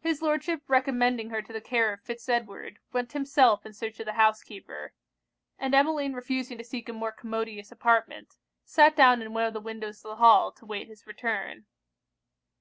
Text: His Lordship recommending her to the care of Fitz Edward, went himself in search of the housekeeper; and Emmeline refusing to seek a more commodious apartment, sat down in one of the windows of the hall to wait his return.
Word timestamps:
His 0.00 0.20
Lordship 0.20 0.62
recommending 0.66 1.30
her 1.30 1.40
to 1.40 1.52
the 1.52 1.60
care 1.60 1.92
of 1.92 2.00
Fitz 2.02 2.28
Edward, 2.28 2.80
went 2.92 3.12
himself 3.12 3.64
in 3.64 3.72
search 3.72 4.00
of 4.00 4.06
the 4.06 4.14
housekeeper; 4.14 4.94
and 5.60 5.76
Emmeline 5.76 6.12
refusing 6.12 6.58
to 6.58 6.64
seek 6.64 6.88
a 6.88 6.92
more 6.92 7.12
commodious 7.12 7.70
apartment, 7.70 8.34
sat 8.64 8.96
down 8.96 9.22
in 9.22 9.32
one 9.32 9.44
of 9.44 9.52
the 9.54 9.60
windows 9.60 10.04
of 10.04 10.08
the 10.08 10.16
hall 10.16 10.50
to 10.50 10.66
wait 10.66 10.88
his 10.88 11.06
return. 11.06 11.66